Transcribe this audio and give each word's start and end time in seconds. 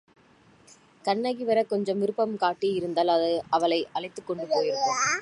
கண்ணகி 1.05 1.43
வரக் 1.43 1.69
கொஞ்சம் 1.69 1.99
விருப்பம் 1.99 2.35
காட்டியிருந்தால் 2.35 3.07
அது 3.07 3.29
அவளை 3.49 3.87
அழைத்துக்கொண்டு 3.93 4.47
போயிருக்கும். 4.47 5.01